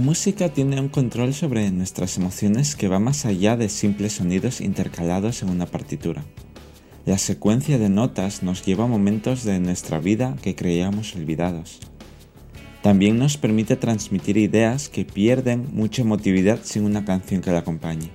música 0.00 0.48
tiene 0.48 0.80
un 0.80 0.88
control 0.88 1.34
sobre 1.34 1.70
nuestras 1.70 2.16
emociones 2.16 2.76
que 2.76 2.88
va 2.88 2.98
más 2.98 3.26
allá 3.26 3.56
de 3.56 3.68
simples 3.68 4.12
sonidos 4.12 4.60
intercalados 4.60 5.42
en 5.42 5.50
una 5.50 5.66
partitura. 5.66 6.24
La 7.04 7.18
secuencia 7.18 7.78
de 7.78 7.88
notas 7.88 8.44
nos 8.44 8.64
lleva 8.64 8.84
a 8.84 8.86
momentos 8.86 9.42
de 9.42 9.58
nuestra 9.58 9.98
vida 9.98 10.36
que 10.40 10.54
creíamos 10.54 11.16
olvidados. 11.16 11.80
También 12.80 13.18
nos 13.18 13.36
permite 13.36 13.76
transmitir 13.76 14.36
ideas 14.36 14.88
que 14.88 15.04
pierden 15.04 15.68
mucha 15.72 16.02
emotividad 16.02 16.60
sin 16.62 16.84
una 16.84 17.04
canción 17.04 17.40
que 17.40 17.50
la 17.50 17.58
acompañe. 17.58 18.10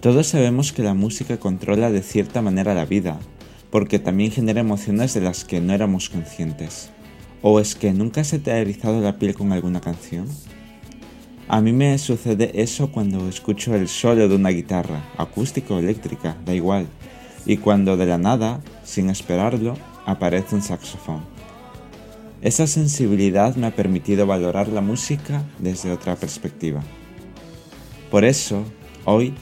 Todos 0.00 0.28
sabemos 0.28 0.72
que 0.72 0.82
la 0.82 0.94
música 0.94 1.38
controla 1.38 1.90
de 1.90 2.02
cierta 2.02 2.40
manera 2.40 2.72
la 2.74 2.86
vida, 2.86 3.18
porque 3.70 3.98
también 3.98 4.30
genera 4.30 4.60
emociones 4.60 5.12
de 5.12 5.20
las 5.20 5.44
que 5.44 5.60
no 5.60 5.72
éramos 5.72 6.08
conscientes. 6.08 6.90
¿O 7.42 7.58
es 7.58 7.74
que 7.74 7.94
nunca 7.94 8.22
se 8.22 8.38
te 8.38 8.52
ha 8.52 8.58
erizado 8.58 9.00
la 9.00 9.18
piel 9.18 9.34
con 9.34 9.52
alguna 9.52 9.80
canción? 9.80 10.28
A 11.48 11.62
mí 11.62 11.72
me 11.72 11.96
sucede 11.96 12.62
eso 12.62 12.92
cuando 12.92 13.28
escucho 13.28 13.74
el 13.74 13.88
solo 13.88 14.28
de 14.28 14.36
una 14.36 14.50
guitarra, 14.50 15.02
acústica 15.16 15.72
o 15.72 15.78
eléctrica, 15.78 16.36
da 16.44 16.54
igual, 16.54 16.86
y 17.46 17.56
cuando 17.56 17.96
de 17.96 18.04
la 18.04 18.18
nada, 18.18 18.60
sin 18.84 19.08
esperarlo, 19.08 19.74
aparece 20.04 20.54
un 20.54 20.62
saxofón. 20.62 21.22
Esa 22.42 22.66
sensibilidad 22.66 23.56
me 23.56 23.68
ha 23.68 23.74
permitido 23.74 24.26
valorar 24.26 24.68
la 24.68 24.82
música 24.82 25.42
desde 25.58 25.92
otra 25.92 26.16
perspectiva. 26.16 26.82
Por 28.10 28.26
eso, 28.26 28.64
hoy, 29.06 29.34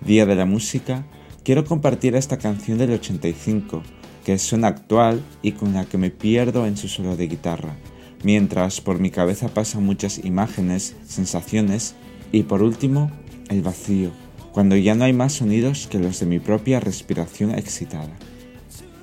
Día 0.00 0.24
de 0.24 0.36
la 0.36 0.46
Música, 0.46 1.04
quiero 1.44 1.64
compartir 1.66 2.16
esta 2.16 2.38
canción 2.38 2.78
del 2.78 2.92
85 2.92 3.82
que 4.24 4.38
suena 4.38 4.68
actual 4.68 5.22
y 5.42 5.52
con 5.52 5.74
la 5.74 5.84
que 5.84 5.98
me 5.98 6.10
pierdo 6.10 6.66
en 6.66 6.76
su 6.76 6.88
solo 6.88 7.16
de 7.16 7.26
guitarra, 7.26 7.76
mientras 8.22 8.80
por 8.80 8.98
mi 8.98 9.10
cabeza 9.10 9.48
pasan 9.48 9.84
muchas 9.84 10.24
imágenes, 10.24 10.96
sensaciones 11.06 11.94
y 12.30 12.44
por 12.44 12.62
último, 12.62 13.10
el 13.48 13.62
vacío, 13.62 14.10
cuando 14.52 14.76
ya 14.76 14.94
no 14.94 15.04
hay 15.04 15.12
más 15.12 15.34
sonidos 15.34 15.86
que 15.86 15.98
los 15.98 16.20
de 16.20 16.26
mi 16.26 16.38
propia 16.38 16.80
respiración 16.80 17.50
excitada. 17.52 18.12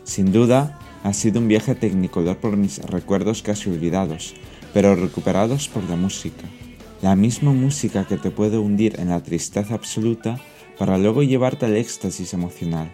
Sin 0.03 0.31
duda, 0.31 0.79
ha 1.03 1.13
sido 1.13 1.39
un 1.39 1.47
viaje 1.47 1.75
tecnicolor 1.75 2.37
por 2.37 2.57
mis 2.57 2.79
recuerdos 2.79 3.41
casi 3.41 3.69
olvidados, 3.69 4.35
pero 4.73 4.95
recuperados 4.95 5.67
por 5.67 5.83
la 5.89 5.95
música. 5.95 6.43
La 7.01 7.15
misma 7.15 7.51
música 7.53 8.05
que 8.05 8.17
te 8.17 8.31
puede 8.31 8.57
hundir 8.57 8.99
en 8.99 9.09
la 9.09 9.23
tristeza 9.23 9.73
absoluta 9.73 10.39
para 10.77 10.97
luego 10.97 11.23
llevarte 11.23 11.65
al 11.65 11.77
éxtasis 11.77 12.33
emocional 12.33 12.91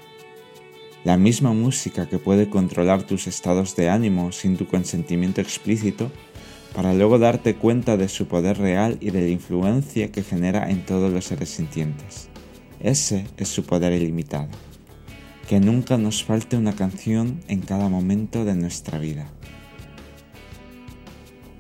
la 1.06 1.18
misma 1.18 1.54
música 1.54 2.10
que 2.10 2.18
puede 2.18 2.50
controlar 2.50 3.04
tus 3.04 3.28
estados 3.28 3.76
de 3.76 3.90
ánimo 3.90 4.32
sin 4.32 4.58
tu 4.58 4.66
consentimiento 4.68 5.40
explícito, 5.40 6.12
para 6.76 6.94
luego 6.94 7.20
darte 7.20 7.56
cuenta 7.56 7.96
de 7.96 8.10
su 8.10 8.28
poder 8.28 8.58
real 8.58 8.98
y 9.00 9.12
de 9.12 9.22
la 9.22 9.30
influencia 9.30 10.12
que 10.12 10.24
genera 10.24 10.70
en 10.70 10.84
todos 10.84 11.14
los 11.14 11.26
seres 11.26 11.50
sintientes. 11.50 12.28
Ese 12.82 13.26
es 13.38 13.48
su 13.48 13.64
poder 13.64 13.94
ilimitado. 13.94 14.50
Que 15.48 15.60
nunca 15.60 15.98
nos 15.98 16.24
falte 16.24 16.58
una 16.58 16.74
canción 16.74 17.40
en 17.48 17.62
cada 17.62 17.88
momento 17.88 18.44
de 18.44 18.56
nuestra 18.56 18.98
vida. 18.98 19.30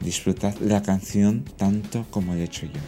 Disfrutad 0.02 0.56
la 0.59 0.82
canción 0.82 1.46
tanto 1.56 2.06
como 2.09 2.34
he 2.34 2.44
hecho 2.44 2.66
yo. 2.66 2.82